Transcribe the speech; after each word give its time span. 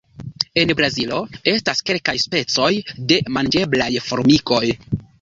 En 0.61 0.71
Brazilo 0.79 1.19
estas 1.53 1.85
kelkaj 1.91 2.17
specoj 2.25 2.73
de 3.13 3.23
manĝeblaj 3.39 3.93
formikoj. 4.11 4.69